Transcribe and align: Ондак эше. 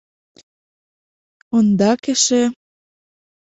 Ондак 1.57 2.01
эше. 2.13 2.41